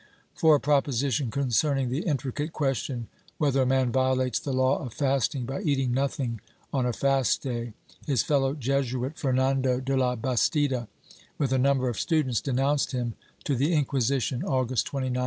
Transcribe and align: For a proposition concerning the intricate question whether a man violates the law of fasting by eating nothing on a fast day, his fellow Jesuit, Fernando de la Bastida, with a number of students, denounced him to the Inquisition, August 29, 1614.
For 0.33 0.55
a 0.55 0.59
proposition 0.59 1.29
concerning 1.29 1.89
the 1.91 1.99
intricate 2.05 2.53
question 2.53 3.07
whether 3.37 3.61
a 3.61 3.65
man 3.67 3.91
violates 3.91 4.39
the 4.39 4.51
law 4.51 4.79
of 4.83 4.95
fasting 4.95 5.45
by 5.45 5.61
eating 5.61 5.91
nothing 5.93 6.41
on 6.73 6.87
a 6.87 6.91
fast 6.91 7.43
day, 7.43 7.73
his 8.07 8.23
fellow 8.23 8.55
Jesuit, 8.55 9.19
Fernando 9.19 9.79
de 9.79 9.95
la 9.95 10.15
Bastida, 10.15 10.87
with 11.37 11.51
a 11.53 11.59
number 11.59 11.87
of 11.87 11.99
students, 11.99 12.41
denounced 12.41 12.93
him 12.93 13.13
to 13.43 13.53
the 13.55 13.73
Inquisition, 13.75 14.43
August 14.43 14.87
29, 14.87 15.09
1614. 15.11 15.17